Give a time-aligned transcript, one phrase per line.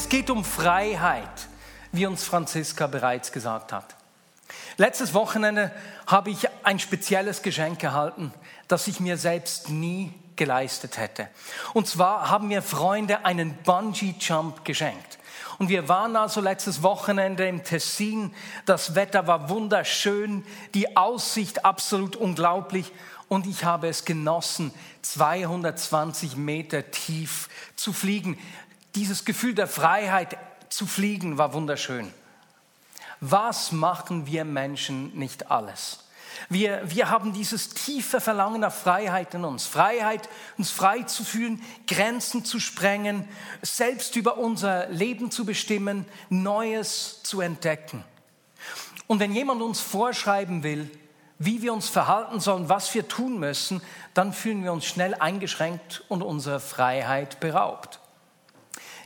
[0.00, 1.28] Es geht um Freiheit,
[1.92, 3.96] wie uns Franziska bereits gesagt hat.
[4.78, 5.70] Letztes Wochenende
[6.06, 8.32] habe ich ein spezielles Geschenk erhalten,
[8.66, 11.28] das ich mir selbst nie geleistet hätte.
[11.74, 15.18] Und zwar haben mir Freunde einen Bungee-Jump geschenkt.
[15.58, 18.34] Und wir waren also letztes Wochenende im Tessin.
[18.64, 22.90] Das Wetter war wunderschön, die Aussicht absolut unglaublich.
[23.28, 28.38] Und ich habe es genossen, 220 Meter tief zu fliegen.
[28.94, 30.36] Dieses Gefühl der Freiheit
[30.68, 32.12] zu fliegen war wunderschön.
[33.20, 36.04] Was machen wir Menschen nicht alles?
[36.48, 39.66] Wir, wir haben dieses tiefe Verlangen nach Freiheit in uns.
[39.66, 43.28] Freiheit, uns frei zu fühlen, Grenzen zu sprengen,
[43.62, 48.04] selbst über unser Leben zu bestimmen, Neues zu entdecken.
[49.06, 50.90] Und wenn jemand uns vorschreiben will,
[51.38, 53.82] wie wir uns verhalten sollen, was wir tun müssen,
[54.14, 57.99] dann fühlen wir uns schnell eingeschränkt und unserer Freiheit beraubt.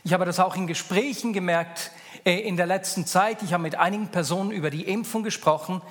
[0.05, 1.89] Ich habe das auch in Gesprächen gemerkt
[2.25, 3.41] äh, in der letzten Zeit.
[3.41, 5.81] Ich habe mit einigen Personen über die Impfung gesprochen.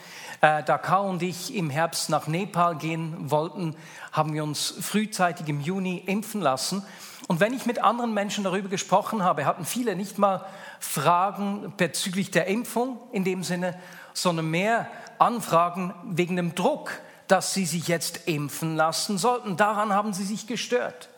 [0.40, 3.74] Äh, da Kao und ich im Herbst nach Nepal gehen wollten,
[4.12, 6.84] haben wir uns frühzeitig im Juni impfen lassen.
[7.26, 10.46] Und wenn ich mit anderen Menschen darüber gesprochen habe, hatten viele nicht mal
[10.78, 13.76] Fragen bezüglich der Impfung in dem Sinne,
[14.12, 14.86] sondern mehr
[15.18, 16.92] Anfragen wegen dem Druck,
[17.26, 19.56] dass sie sich jetzt impfen lassen sollten.
[19.56, 21.08] Daran haben sie sich gestört.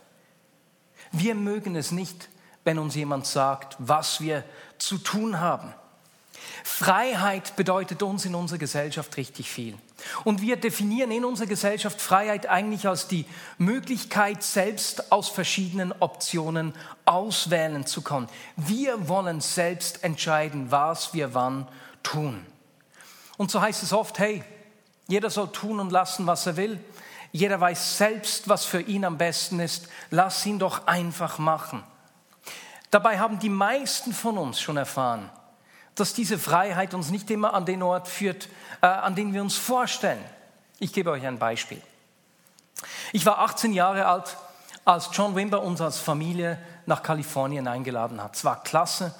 [1.12, 2.30] Wir mögen es nicht,
[2.66, 4.44] wenn uns jemand sagt, was wir
[4.76, 5.72] zu tun haben.
[6.64, 9.78] Freiheit bedeutet uns in unserer Gesellschaft richtig viel.
[10.24, 13.24] Und wir definieren in unserer Gesellschaft Freiheit eigentlich als die
[13.56, 16.74] Möglichkeit, selbst aus verschiedenen Optionen
[17.04, 18.28] auswählen zu können.
[18.56, 21.68] Wir wollen selbst entscheiden, was wir wann
[22.02, 22.44] tun.
[23.36, 24.42] Und so heißt es oft, hey,
[25.06, 26.80] jeder soll tun und lassen, was er will.
[27.30, 29.88] Jeder weiß selbst, was für ihn am besten ist.
[30.10, 31.84] Lass ihn doch einfach machen.
[32.96, 35.28] Dabei haben die meisten von uns schon erfahren,
[35.96, 38.48] dass diese Freiheit uns nicht immer an den Ort führt,
[38.80, 40.24] äh, an den wir uns vorstellen.
[40.78, 41.82] Ich gebe euch ein Beispiel.
[43.12, 44.38] Ich war 18 Jahre alt,
[44.86, 48.34] als John Wimber uns als Familie nach Kalifornien eingeladen hat.
[48.34, 49.14] Es war klasse.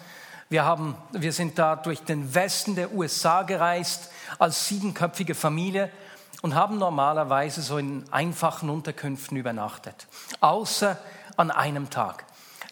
[0.48, 5.92] Wir, haben, wir sind da durch den Westen der USA gereist als siebenköpfige Familie
[6.40, 10.06] und haben normalerweise so in einfachen Unterkünften übernachtet.
[10.40, 10.96] Außer
[11.36, 12.25] an einem Tag.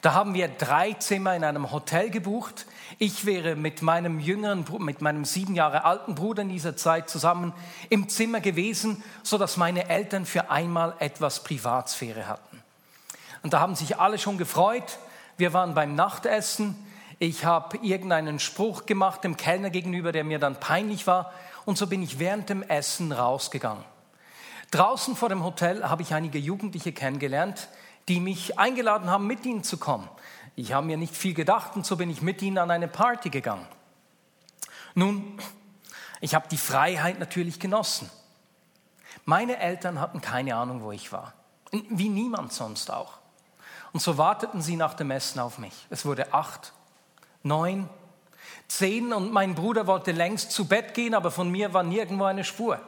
[0.04, 2.66] Da haben wir drei Zimmer in einem Hotel gebucht.
[2.98, 7.54] Ich wäre mit meinem jüngeren, mit meinem sieben Jahre alten Bruder in dieser Zeit zusammen
[7.88, 12.62] im Zimmer gewesen, so dass meine Eltern für einmal etwas Privatsphäre hatten.
[13.42, 14.98] Und da haben sich alle schon gefreut.
[15.38, 16.76] Wir waren beim Nachtessen.
[17.18, 21.32] Ich habe irgendeinen Spruch gemacht dem Kellner gegenüber, der mir dann peinlich war.
[21.64, 23.84] Und so bin ich während dem Essen rausgegangen.
[24.70, 27.68] Draußen vor dem Hotel habe ich einige Jugendliche kennengelernt,
[28.08, 30.08] die mich eingeladen haben, mit ihnen zu kommen.
[30.56, 33.30] Ich habe mir nicht viel gedacht und so bin ich mit ihnen an eine Party
[33.30, 33.66] gegangen.
[34.94, 35.38] Nun,
[36.20, 38.10] ich habe die Freiheit natürlich genossen.
[39.24, 41.34] Meine Eltern hatten keine Ahnung, wo ich war.
[41.70, 43.18] Wie niemand sonst auch.
[43.92, 45.86] Und so warteten sie nach dem Essen auf mich.
[45.90, 46.72] Es wurde acht,
[47.42, 47.88] neun,
[48.68, 52.44] zehn und mein Bruder wollte längst zu Bett gehen, aber von mir war nirgendwo eine
[52.44, 52.80] Spur.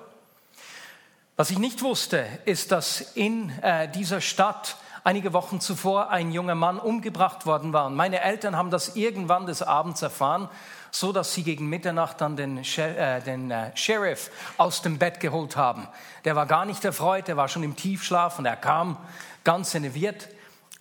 [1.36, 4.76] Was ich nicht wusste, ist, dass in äh, dieser Stadt
[5.06, 7.86] einige Wochen zuvor ein junger Mann umgebracht worden war.
[7.86, 10.48] Und meine Eltern haben das irgendwann des Abends erfahren,
[10.90, 15.56] so dass sie gegen Mitternacht dann den, äh, den äh, Sheriff aus dem Bett geholt
[15.56, 15.86] haben.
[16.24, 18.96] Der war gar nicht erfreut, der war schon im Tiefschlaf und er kam
[19.44, 20.28] ganz enerviert.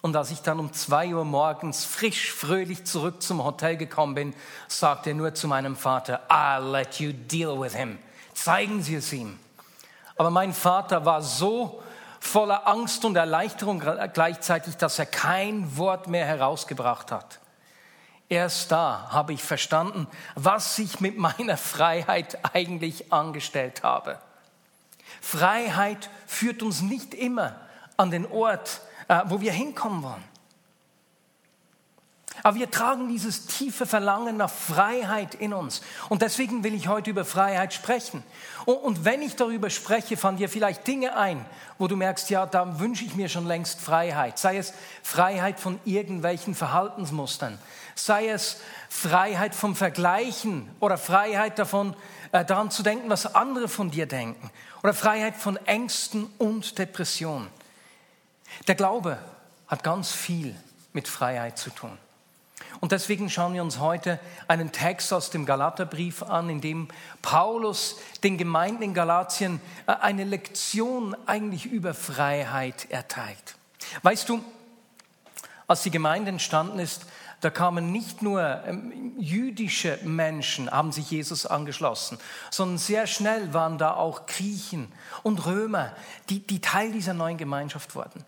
[0.02, 4.34] Und als ich dann um zwei Uhr morgens frisch, fröhlich zurück zum Hotel gekommen bin,
[4.68, 8.00] sagte er nur zu meinem Vater, I'll let you deal with him.
[8.34, 9.38] Zeigen Sie es ihm.
[10.16, 11.84] Aber mein Vater war so
[12.26, 13.82] voller Angst und Erleichterung
[14.14, 17.40] gleichzeitig, dass er kein Wort mehr herausgebracht hat.
[18.28, 24.20] Erst da habe ich verstanden, was ich mit meiner Freiheit eigentlich angestellt habe.
[25.22, 27.56] Freiheit führt uns nicht immer
[27.98, 30.24] an den Ort, äh, wo wir hinkommen wollen.
[32.44, 35.82] Aber wir tragen dieses tiefe Verlangen nach Freiheit in uns.
[36.10, 38.24] Und deswegen will ich heute über Freiheit sprechen.
[38.66, 41.46] Und, wenn ich darüber spreche, fallen dir vielleicht Dinge ein,
[41.78, 44.40] wo du merkst, ja, da wünsche ich mir schon längst Freiheit.
[44.40, 44.74] Sei es
[45.04, 47.60] Freiheit von irgendwelchen Verhaltensmustern,
[47.96, 48.58] sei es
[48.90, 51.96] Freiheit vom Vergleichen oder Freiheit davon,
[52.32, 54.50] äh, daran zu denken, was andere von dir denken
[54.84, 57.48] oder Freiheit von Ängsten und Depressionen.
[58.68, 59.18] Der Glaube
[59.68, 60.56] hat ganz viel
[60.94, 61.98] mit Freiheit zu tun.
[62.80, 66.88] Und deswegen schauen wir uns heute einen Text aus dem Galaterbrief an, in dem
[67.22, 73.56] Paulus den Gemeinden in Galatien äh, eine Lektion eigentlich über Freiheit erteilt.
[74.04, 74.44] Weißt du,
[75.68, 77.06] als die Gemeinde entstanden ist,
[77.42, 82.18] da kamen nicht nur ähm, jüdische Menschen, haben sich Jesus angeschlossen,
[82.50, 84.92] sondern sehr schnell waren da auch Griechen
[85.24, 85.92] und Römer,
[86.30, 88.24] die, die Teil dieser neuen Gemeinschaft wurden.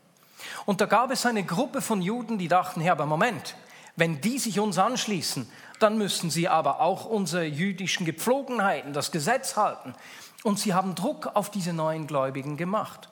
[0.66, 3.56] Und da gab es eine Gruppe von Juden, die dachten, ja, aber Moment,
[3.98, 9.58] wenn die sich uns anschließen, dann müssen sie aber auch unsere jüdischen Gepflogenheiten, das Gesetz
[9.58, 9.94] halten.
[10.44, 13.10] Und sie haben Druck auf diese neuen Gläubigen gemacht.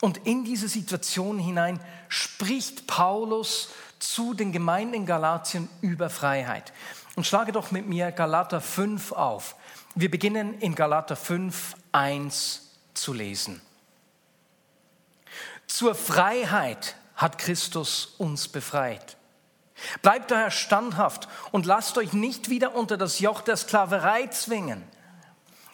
[0.00, 3.70] Und in diese Situation hinein spricht Paulus
[4.00, 6.72] zu den Gemeinden in Galatien über Freiheit.
[7.14, 9.54] Und schlage doch mit mir Galater 5 auf.
[9.94, 13.62] Wir beginnen in Galater 5, 1 zu lesen.
[15.68, 19.16] Zur Freiheit hat Christus uns befreit.
[20.02, 24.82] Bleibt daher standhaft und lasst euch nicht wieder unter das Joch der Sklaverei zwingen.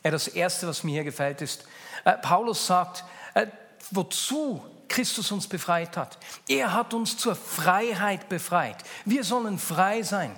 [0.05, 1.65] Ja, das Erste, was mir hier gefällt, ist,
[2.05, 3.05] äh, Paulus sagt,
[3.35, 3.47] äh,
[3.91, 6.19] wozu Christus uns befreit hat.
[6.49, 8.77] Er hat uns zur Freiheit befreit.
[9.05, 10.37] Wir sollen frei sein.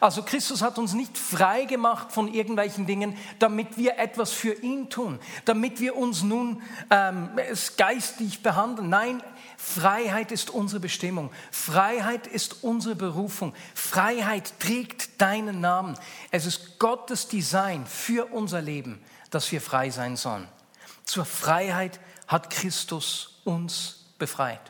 [0.00, 4.88] Also Christus hat uns nicht frei gemacht von irgendwelchen Dingen, damit wir etwas für ihn
[4.90, 7.30] tun, damit wir uns nun ähm,
[7.76, 8.88] geistig behandeln.
[8.88, 9.22] Nein,
[9.60, 11.32] Freiheit ist unsere Bestimmung.
[11.50, 13.52] Freiheit ist unsere Berufung.
[13.74, 15.98] Freiheit trägt deinen Namen.
[16.30, 20.46] Es ist Gottes Design für unser Leben, dass wir frei sein sollen.
[21.04, 24.60] Zur Freiheit hat Christus uns befreit.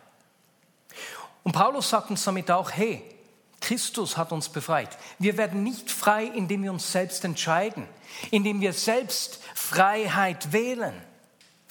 [1.42, 3.04] Und Paulus sagt uns damit auch, hey,
[3.60, 4.96] Christus hat uns befreit.
[5.18, 7.86] Wir werden nicht frei, indem wir uns selbst entscheiden,
[8.30, 10.94] indem wir selbst Freiheit wählen.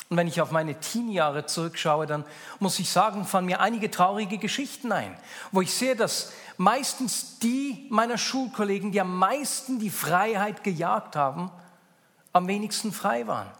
[0.09, 2.23] Und wenn ich auf meine Teenie-Jahre zurückschaue, dann
[2.59, 5.17] muss ich sagen, fallen mir einige traurige Geschichten ein,
[5.51, 11.51] wo ich sehe, dass meistens die meiner Schulkollegen, die am meisten die Freiheit gejagt haben,
[12.31, 13.51] am wenigsten frei waren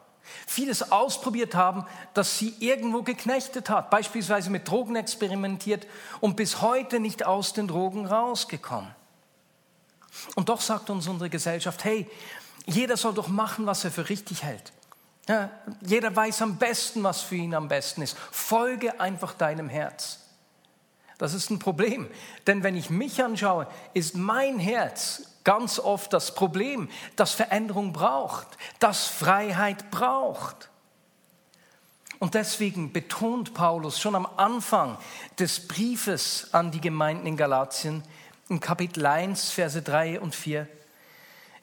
[0.45, 5.87] vieles ausprobiert haben, das sie irgendwo geknechtet hat, beispielsweise mit Drogen experimentiert
[6.19, 8.93] und bis heute nicht aus den Drogen rausgekommen.
[10.35, 12.09] Und doch sagt uns unsere Gesellschaft, hey,
[12.65, 14.73] jeder soll doch machen, was er für richtig hält.
[15.27, 15.49] Ja,
[15.81, 18.17] jeder weiß am besten, was für ihn am besten ist.
[18.31, 20.19] Folge einfach deinem Herz.
[21.17, 22.09] Das ist ein Problem,
[22.45, 28.47] denn wenn ich mich anschaue, ist mein Herz ganz oft das Problem, das Veränderung braucht,
[28.79, 30.69] das Freiheit braucht.
[32.19, 34.97] Und deswegen betont Paulus schon am Anfang
[35.39, 38.03] des Briefes an die Gemeinden in Galatien,
[38.49, 40.67] im Kapitel 1, Verse 3 und 4,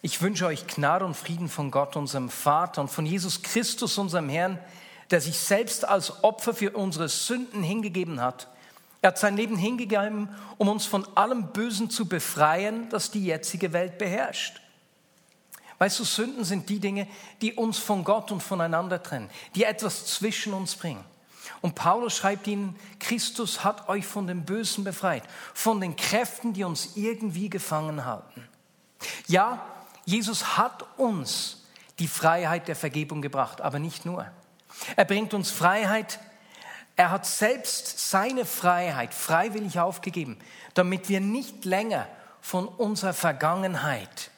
[0.04, 4.28] ich wünsche euch Gnade und Frieden von Gott, unserem Vater und von Jesus Christus, unserem
[4.28, 4.58] Herrn,
[5.10, 8.48] der sich selbst als Opfer für unsere Sünden hingegeben hat
[9.04, 13.74] er hat sein Leben hingegeben, um uns von allem Bösen zu befreien, das die jetzige
[13.74, 14.62] Welt beherrscht.
[15.76, 17.06] Weißt du, Sünden sind die Dinge,
[17.42, 21.04] die uns von Gott und voneinander trennen, die etwas zwischen uns bringen.
[21.60, 26.64] Und Paulus schreibt ihnen, Christus hat euch von dem Bösen befreit, von den Kräften, die
[26.64, 28.48] uns irgendwie gefangen halten.
[29.26, 29.66] Ja,
[30.04, 31.64] Jesus hat uns
[31.98, 34.26] die Freiheit der Vergebung gebracht, aber nicht nur.
[34.96, 36.18] Er bringt uns Freiheit
[36.96, 40.38] er hat selbst seine Freiheit freiwillig aufgegeben,
[40.74, 42.06] damit wir nicht länger
[42.40, 44.30] von unserer Vergangenheit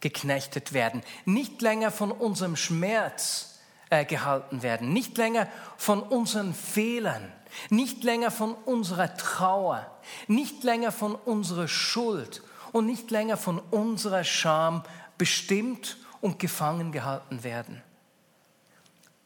[0.00, 3.58] geknechtet werden, nicht länger von unserem Schmerz
[3.90, 7.30] äh, gehalten werden, nicht länger von unseren Fehlern,
[7.68, 9.86] nicht länger von unserer Trauer,
[10.26, 14.82] nicht länger von unserer Schuld und nicht länger von unserer Scham
[15.18, 17.82] bestimmt und gefangen gehalten werden.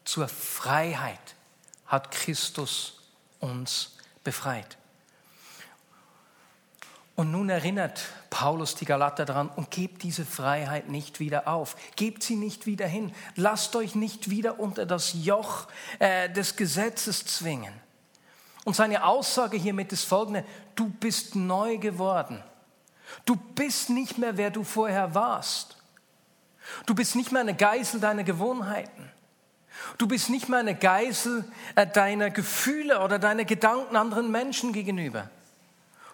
[0.04, 1.34] Zur Freiheit
[1.86, 3.00] hat Christus
[3.40, 4.76] uns befreit.
[7.16, 11.76] Und nun erinnert Paulus die Galater daran und gebt diese Freiheit nicht wieder auf.
[11.94, 13.14] Gebt sie nicht wieder hin.
[13.36, 15.68] Lasst euch nicht wieder unter das Joch
[16.00, 17.72] äh, des Gesetzes zwingen.
[18.64, 20.44] Und seine Aussage hiermit ist folgende.
[20.74, 22.42] Du bist neu geworden.
[23.24, 25.76] Du bist nicht mehr, wer du vorher warst.
[26.86, 29.10] Du bist nicht mehr eine Geißel deiner Gewohnheiten.
[29.98, 31.44] Du bist nicht mehr eine Geisel
[31.74, 35.30] äh, deiner Gefühle oder deiner Gedanken anderen Menschen gegenüber.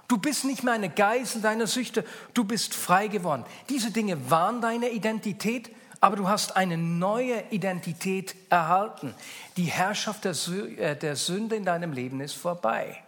[0.08, 2.04] Du bist nicht mehr eine Geisel deiner Süchte,
[2.34, 3.44] du bist frei geworden.
[3.68, 9.14] Diese Dinge waren deine Identität, aber du hast eine neue Identität erhalten.
[9.56, 13.02] Die Herrschaft äh, der Sünde in deinem Leben ist vorbei.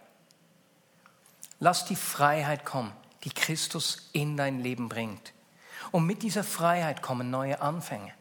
[1.59, 2.91] Lass die Freiheit kommen,
[3.23, 5.33] die Christus in dein Leben bringt.
[5.91, 8.13] Und mit dieser Freiheit kommen neue Anfänge.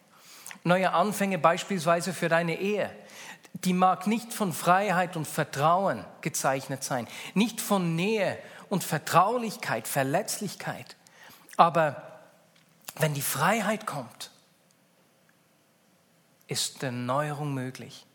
[0.64, 2.90] Neue Anfänge beispielsweise für deine Ehe.
[3.54, 10.96] Die mag nicht von Freiheit und Vertrauen gezeichnet sein, nicht von Nähe und Vertraulichkeit, Verletzlichkeit.
[11.56, 12.20] Aber
[12.96, 14.30] wenn die Freiheit kommt,
[16.46, 18.06] ist Erneuerung möglich.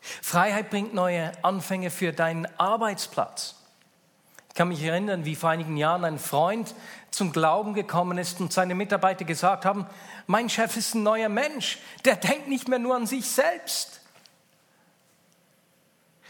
[0.00, 3.56] Freiheit bringt neue Anfänge für deinen Arbeitsplatz.
[4.50, 6.74] Ich kann mich erinnern, wie vor einigen Jahren ein Freund
[7.12, 9.86] zum Glauben gekommen ist und seine Mitarbeiter gesagt haben,
[10.26, 14.00] mein Chef ist ein neuer Mensch, der denkt nicht mehr nur an sich selbst.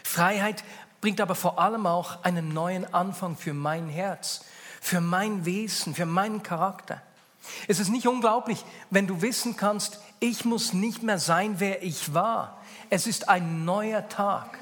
[0.04, 0.64] Freiheit
[1.00, 4.44] bringt aber vor allem auch einen neuen Anfang für mein Herz,
[4.82, 7.00] für mein Wesen, für meinen Charakter.
[7.68, 12.12] Es ist nicht unglaublich, wenn du wissen kannst, ich muss nicht mehr sein, wer ich
[12.12, 12.60] war.
[12.90, 14.58] Es ist ein neuer Tag.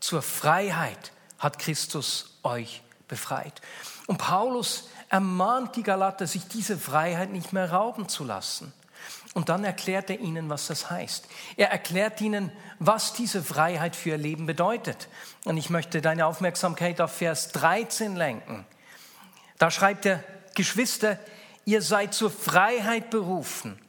[0.00, 3.60] Zur Freiheit hat Christus euch befreit.
[4.06, 8.72] Und Paulus ermahnt die Galater, sich diese Freiheit nicht mehr rauben zu lassen.
[9.34, 11.26] Und dann erklärt er ihnen, was das heißt.
[11.56, 15.08] Er erklärt ihnen, was diese Freiheit für ihr Leben bedeutet.
[15.44, 18.66] Und ich möchte deine Aufmerksamkeit auf Vers 13 lenken.
[19.58, 20.22] Da schreibt er,
[20.54, 21.18] Geschwister,
[21.64, 23.80] ihr seid zur Freiheit berufen.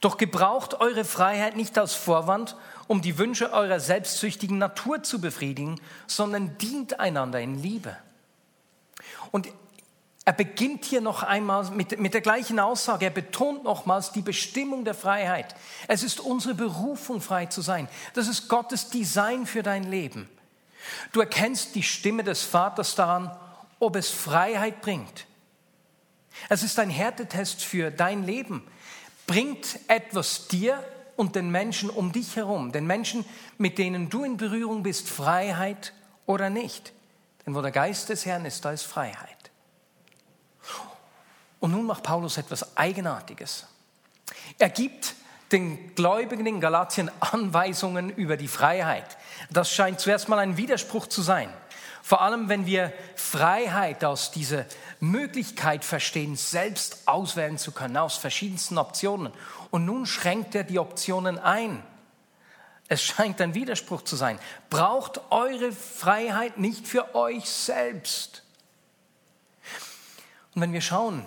[0.00, 2.56] Doch gebraucht eure Freiheit nicht als Vorwand,
[2.92, 7.96] um die Wünsche eurer selbstsüchtigen Natur zu befriedigen, sondern dient einander in Liebe.
[9.30, 9.48] Und
[10.26, 13.06] er beginnt hier noch einmal mit, mit der gleichen Aussage.
[13.06, 15.54] Er betont nochmals die Bestimmung der Freiheit.
[15.88, 17.88] Es ist unsere Berufung, frei zu sein.
[18.12, 20.28] Das ist Gottes Design für dein Leben.
[21.12, 23.34] Du erkennst die Stimme des Vaters daran,
[23.78, 25.24] ob es Freiheit bringt.
[26.50, 28.62] Es ist ein Härtetest für dein Leben
[29.26, 30.84] bringt etwas dir
[31.16, 33.24] und den Menschen um dich herum, den Menschen,
[33.58, 35.92] mit denen du in Berührung bist, Freiheit
[36.26, 36.92] oder nicht.
[37.44, 39.50] Denn wo der Geist des Herrn ist, da ist Freiheit.
[41.60, 43.66] Und nun macht Paulus etwas Eigenartiges.
[44.58, 45.14] Er gibt
[45.52, 49.16] den Gläubigen in Galatien Anweisungen über die Freiheit.
[49.50, 51.52] Das scheint zuerst mal ein Widerspruch zu sein.
[52.02, 54.64] Vor allem, wenn wir Freiheit aus dieser
[55.02, 59.32] Möglichkeit verstehen, selbst auswählen zu können, aus verschiedensten Optionen.
[59.72, 61.82] Und nun schränkt er die Optionen ein.
[62.86, 64.38] Es scheint ein Widerspruch zu sein.
[64.70, 68.44] Braucht eure Freiheit nicht für euch selbst.
[70.54, 71.26] Und wenn wir schauen,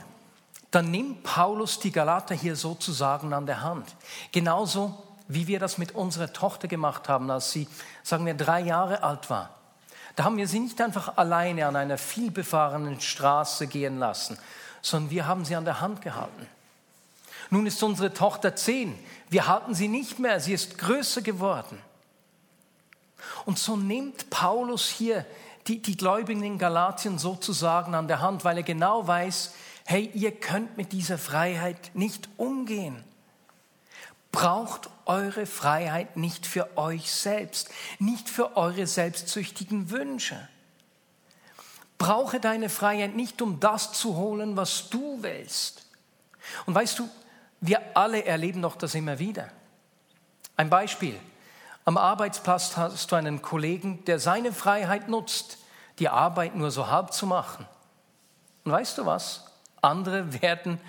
[0.72, 3.94] dann nimmt Paulus die Galater hier sozusagen an der Hand.
[4.32, 7.68] Genauso wie wir das mit unserer Tochter gemacht haben, als sie,
[8.04, 9.50] sagen wir, drei Jahre alt war.
[10.16, 14.38] Da haben wir sie nicht einfach alleine an einer vielbefahrenen Straße gehen lassen,
[14.82, 16.48] sondern wir haben sie an der Hand gehalten.
[17.50, 18.98] Nun ist unsere Tochter zehn.
[19.30, 20.40] Wir halten sie nicht mehr.
[20.40, 21.78] Sie ist größer geworden.
[23.46, 25.26] Und so nimmt Paulus hier
[25.68, 29.54] die, die Gläubigen in Galatien sozusagen an der Hand, weil er genau weiß,
[29.86, 33.04] hey, ihr könnt mit dieser Freiheit nicht umgehen
[34.36, 40.48] braucht eure Freiheit nicht für euch selbst, nicht für eure selbstsüchtigen Wünsche.
[41.98, 45.86] Brauche deine Freiheit nicht, um das zu holen, was du willst.
[46.66, 47.10] Und weißt du,
[47.62, 49.50] wir alle erleben doch das immer wieder.
[50.58, 51.18] Ein Beispiel.
[51.86, 55.60] Am Arbeitsplatz hast du einen Kollegen, der seine Freiheit nutzt,
[56.00, 57.66] die Arbeit nur so halb zu machen.
[58.66, 59.46] Und weißt du was?
[59.82, 60.82] Andere werden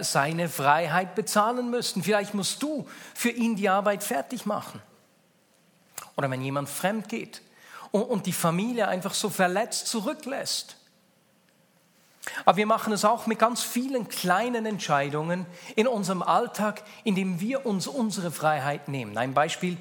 [0.00, 2.02] seine Freiheit bezahlen müssten.
[2.02, 4.82] Vielleicht musst du für ihn die Arbeit fertig machen.
[6.16, 7.42] Oder wenn jemand fremd geht
[7.92, 10.76] und die Familie einfach so verletzt zurücklässt.
[12.44, 17.64] Aber wir machen es auch mit ganz vielen kleinen Entscheidungen in unserem Alltag, indem wir
[17.64, 19.16] uns unsere Freiheit nehmen.
[19.16, 19.76] Ein Beispiel,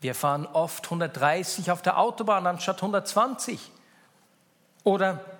[0.00, 3.70] wir fahren oft 130 auf der Autobahn anstatt 120.
[4.82, 5.37] Oder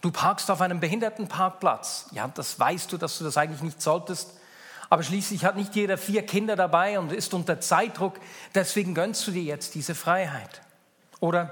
[0.00, 2.06] Du parkst auf einem Behindertenparkplatz.
[2.12, 4.30] Ja, das weißt du, dass du das eigentlich nicht solltest.
[4.88, 8.20] Aber schließlich hat nicht jeder vier Kinder dabei und ist unter Zeitdruck.
[8.54, 10.60] Deswegen gönnst du dir jetzt diese Freiheit.
[11.20, 11.50] Oder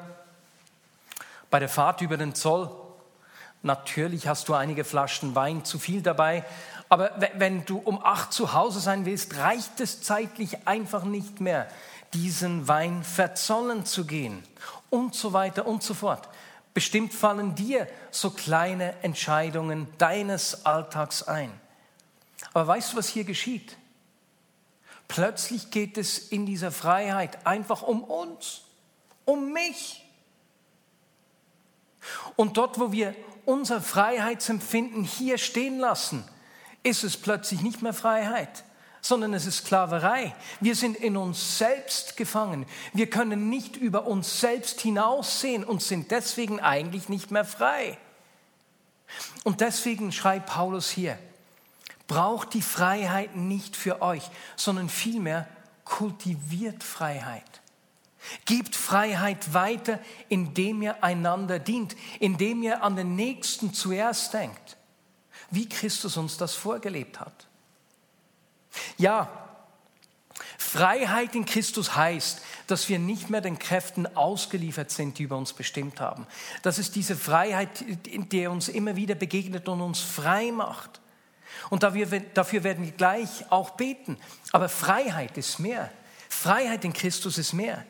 [1.50, 2.70] bei der Fahrt über den Zoll.
[3.62, 6.44] Natürlich hast du einige Flaschen Wein zu viel dabei.
[6.88, 11.66] Aber wenn du um acht zu Hause sein willst, reicht es zeitlich einfach nicht mehr,
[12.12, 14.44] diesen Wein verzollen zu gehen.
[14.90, 16.28] Und so weiter und so fort.
[16.74, 21.52] Bestimmt fallen dir so kleine Entscheidungen deines Alltags ein.
[22.52, 23.76] Aber weißt du, was hier geschieht?
[25.06, 28.62] Plötzlich geht es in dieser Freiheit einfach um uns,
[29.24, 30.04] um mich.
[32.34, 33.14] Und dort, wo wir
[33.44, 36.24] unser Freiheitsempfinden hier stehen lassen,
[36.82, 38.64] ist es plötzlich nicht mehr Freiheit,
[39.04, 40.34] sondern es ist Sklaverei.
[40.60, 42.64] Wir sind in uns selbst gefangen.
[42.94, 47.98] Wir können nicht über uns selbst hinaussehen und sind deswegen eigentlich nicht mehr frei.
[49.42, 51.18] Und deswegen schreibt Paulus hier,
[52.06, 54.22] braucht die Freiheit nicht für euch,
[54.56, 55.46] sondern vielmehr
[55.84, 57.60] kultiviert Freiheit.
[58.46, 59.98] Gebt Freiheit weiter,
[60.30, 64.78] indem ihr einander dient, indem ihr an den Nächsten zuerst denkt,
[65.50, 67.48] wie Christus uns das vorgelebt hat.
[68.96, 69.28] Ja,
[70.58, 75.52] Freiheit in Christus heißt, dass wir nicht mehr den Kräften ausgeliefert sind, die über uns
[75.52, 76.26] bestimmt haben.
[76.62, 81.00] Das ist diese Freiheit, die uns immer wieder begegnet und uns frei macht.
[81.70, 82.10] Und dafür
[82.64, 84.18] werden wir gleich auch beten.
[84.50, 85.90] Aber Freiheit ist mehr.
[86.28, 87.84] Freiheit in Christus ist mehr.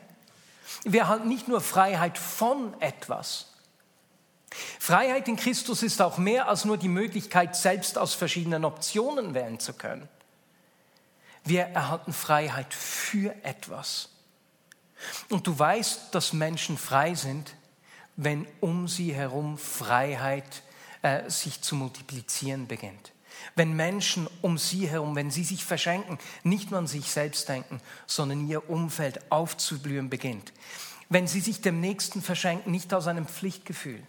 [0.83, 3.47] Wir haben nicht nur Freiheit von etwas.
[4.79, 9.59] Freiheit in Christus ist auch mehr als nur die Möglichkeit, selbst aus verschiedenen Optionen wählen
[9.59, 10.07] zu können.
[11.45, 14.09] Wir erhalten Freiheit für etwas.
[15.29, 17.55] Und du weißt, dass Menschen frei sind,
[18.15, 20.63] wenn um sie herum Freiheit
[21.01, 23.11] äh, sich zu multiplizieren beginnt.
[23.55, 27.79] Wenn Menschen um sie herum, wenn sie sich verschenken, nicht nur an sich selbst denken,
[28.07, 30.53] sondern ihr Umfeld aufzublühen beginnt.
[31.09, 34.01] Wenn sie sich dem Nächsten verschenken, nicht aus einem Pflichtgefühl,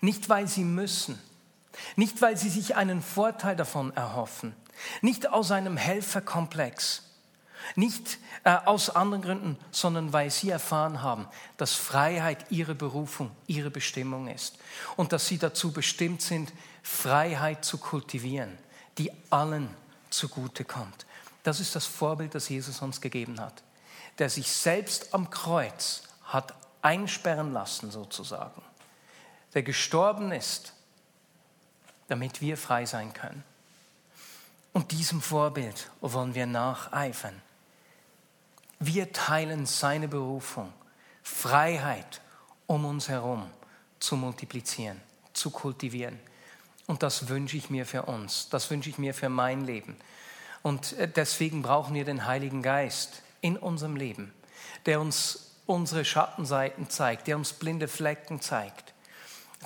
[0.00, 1.18] nicht weil sie müssen,
[1.94, 4.54] nicht weil sie sich einen Vorteil davon erhoffen,
[5.00, 7.02] nicht aus einem Helferkomplex,
[7.74, 13.70] nicht äh, aus anderen Gründen, sondern weil sie erfahren haben, dass Freiheit ihre Berufung, ihre
[13.70, 14.58] Bestimmung ist
[14.96, 16.52] und dass sie dazu bestimmt sind,
[16.82, 18.56] Freiheit zu kultivieren,
[18.98, 19.68] die allen
[20.10, 21.06] zugute kommt.
[21.42, 23.62] Das ist das Vorbild, das Jesus uns gegeben hat,
[24.18, 28.62] der sich selbst am Kreuz hat einsperren lassen sozusagen,
[29.54, 30.72] der gestorben ist,
[32.08, 33.42] damit wir frei sein können.
[34.76, 37.40] Und diesem Vorbild wollen wir nacheifern.
[38.78, 40.70] Wir teilen seine Berufung,
[41.22, 42.20] Freiheit
[42.66, 43.48] um uns herum
[44.00, 45.00] zu multiplizieren,
[45.32, 46.20] zu kultivieren.
[46.86, 49.96] Und das wünsche ich mir für uns, das wünsche ich mir für mein Leben.
[50.62, 54.34] Und äh, deswegen brauchen wir den Heiligen Geist in unserem Leben,
[54.84, 58.92] der uns unsere Schattenseiten zeigt, der uns blinde Flecken zeigt,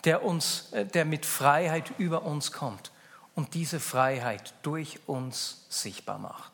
[0.05, 2.93] der, uns, äh, der mit Freiheit über uns kommt
[3.41, 6.53] und diese Freiheit durch uns sichtbar macht.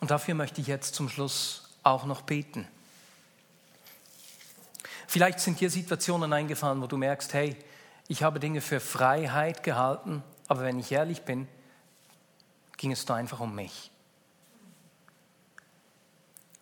[0.00, 2.66] Und dafür möchte ich jetzt zum Schluss auch noch beten.
[5.06, 7.54] Vielleicht sind dir Situationen eingefallen, wo du merkst, hey,
[8.08, 11.46] ich habe Dinge für Freiheit gehalten, aber wenn ich ehrlich bin,
[12.78, 13.90] ging es da einfach um mich.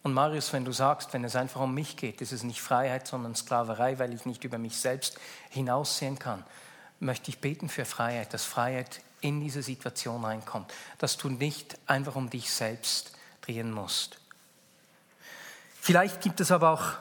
[0.02, 3.06] Und Marius, wenn du sagst, wenn es einfach um mich geht, ist es nicht Freiheit,
[3.06, 5.16] sondern Sklaverei, weil ich nicht über mich selbst
[5.50, 6.42] hinaussehen kann,
[7.00, 12.16] möchte ich beten für Freiheit, dass Freiheit in diese Situation reinkommt, dass du nicht einfach
[12.16, 14.18] um dich selbst drehen musst.
[15.80, 16.92] Vielleicht gibt es aber auch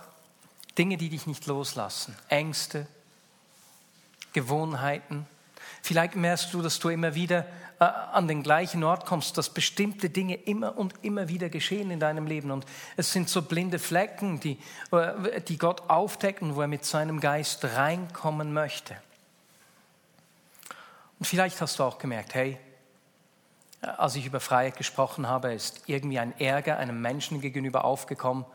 [0.78, 2.88] Dinge, die dich nicht loslassen, Ängste,
[4.34, 5.26] Gewohnheiten.
[5.82, 7.46] Vielleicht merkst du, dass du immer wieder
[7.80, 12.00] äh, an den gleichen Ort kommst, dass bestimmte Dinge immer und immer wieder geschehen in
[12.00, 12.52] deinem Leben.
[12.52, 12.66] Und
[12.98, 14.58] es sind so blinde Flecken, die,
[14.92, 18.96] äh, die Gott aufdeckt und wo er mit seinem Geist reinkommen möchte.
[21.20, 22.58] Und vielleicht hast du auch gemerkt, hey,
[23.82, 28.46] als ich über Freiheit gesprochen habe, ist irgendwie ein Ärger einem Menschen gegenüber aufgekommen.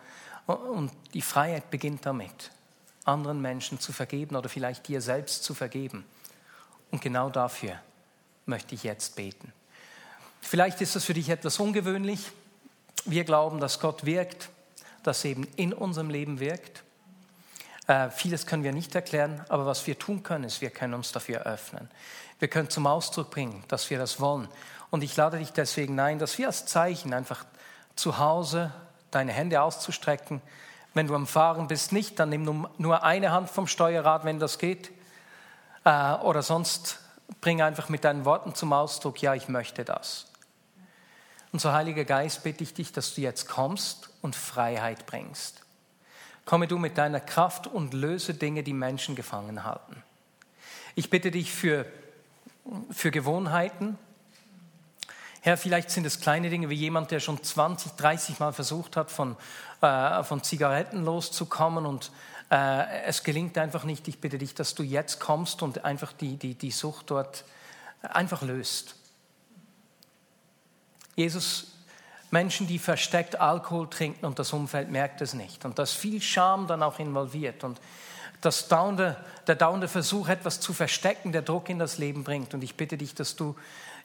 [0.47, 2.51] Und die Freiheit beginnt damit,
[3.05, 6.05] anderen Menschen zu vergeben oder vielleicht dir selbst zu vergeben.
[6.91, 7.79] Und genau dafür
[8.47, 9.53] möchte ich jetzt beten.
[10.41, 12.31] Vielleicht ist das für dich etwas ungewöhnlich.
[13.05, 14.49] Wir glauben, dass Gott wirkt,
[15.03, 16.83] dass eben in unserem Leben wirkt.
[17.87, 21.13] Äh, vieles können wir nicht erklären, aber was wir tun können, ist, wir können uns
[21.13, 21.89] dafür öffnen.
[22.41, 24.49] Wir können zum Ausdruck bringen, dass wir das wollen.
[24.91, 27.45] Und ich lade dich deswegen ein, dass wir als Zeichen einfach
[27.95, 28.73] zu Hause
[29.11, 30.41] deine Hände auszustrecken.
[30.95, 34.59] Wenn du am Fahren bist, nicht, dann nimm nur eine Hand vom Steuerrad, wenn das
[34.59, 34.91] geht.
[35.85, 36.99] Äh, oder sonst
[37.41, 40.27] bring einfach mit deinen Worten zum Ausdruck, ja, ich möchte das.
[41.53, 45.63] Und so, Heiliger Geist, bitte ich dich, dass du jetzt kommst und Freiheit bringst.
[46.45, 50.03] Komme du mit deiner Kraft und löse Dinge, die Menschen gefangen halten.
[50.95, 51.87] Ich bitte dich für
[52.91, 53.99] für Gewohnheiten.
[55.43, 59.11] Herr, vielleicht sind es kleine Dinge wie jemand, der schon 20, 30 Mal versucht hat,
[59.11, 59.37] von,
[59.81, 62.11] äh, von Zigaretten loszukommen und
[62.51, 64.07] äh, es gelingt einfach nicht.
[64.09, 67.45] Ich bitte dich, dass du jetzt kommst und einfach die, die, die Sucht dort
[68.03, 68.97] einfach löst.
[71.17, 71.73] Jesus,
[72.31, 76.21] Menschen, die versteckt Alkohol trinken und das Umfeld merkt es nicht und da ist viel
[76.21, 77.81] Scham dann auch involviert und
[78.41, 82.55] dass dauernde, der dauernde Versuch, etwas zu verstecken, der Druck in das Leben bringt.
[82.55, 83.57] Und ich bitte dich, dass du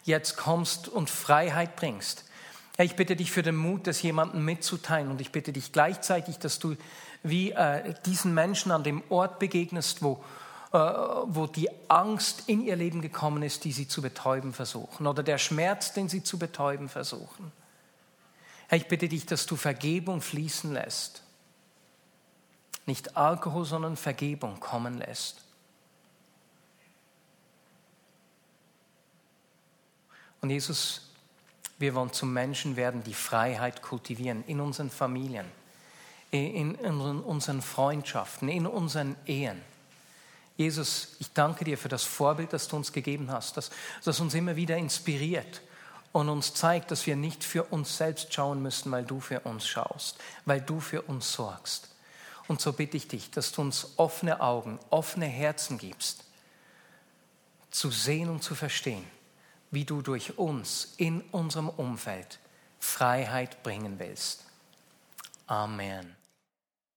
[0.03, 2.25] jetzt kommst und Freiheit bringst.
[2.77, 5.09] Herr, ich bitte dich für den Mut, das jemandem mitzuteilen.
[5.09, 6.75] Und ich bitte dich gleichzeitig, dass du
[7.23, 10.23] wie äh, diesen Menschen an dem Ort begegnest, wo,
[10.73, 15.07] äh, wo die Angst in ihr Leben gekommen ist, die sie zu betäuben versuchen.
[15.07, 17.51] Oder der Schmerz, den sie zu betäuben versuchen.
[18.67, 21.24] Herr, ich bitte dich, dass du Vergebung fließen lässt.
[22.85, 25.41] Nicht Alkohol, sondern Vergebung kommen lässt.
[30.41, 31.01] Und Jesus,
[31.79, 35.45] wir wollen zum Menschen werden, die Freiheit kultivieren in unseren Familien,
[36.29, 39.61] in unseren Freundschaften, in unseren Ehen.
[40.57, 43.71] Jesus, ich danke dir für das Vorbild, das du uns gegeben hast, das,
[44.03, 45.61] das uns immer wieder inspiriert
[46.13, 49.67] und uns zeigt, dass wir nicht für uns selbst schauen müssen, weil du für uns
[49.67, 51.89] schaust, weil du für uns sorgst.
[52.47, 56.23] Und so bitte ich dich, dass du uns offene Augen, offene Herzen gibst,
[57.71, 59.05] zu sehen und zu verstehen,
[59.71, 62.39] wie du durch uns in unserem Umfeld
[62.79, 64.45] Freiheit bringen willst.
[65.47, 66.15] Amen.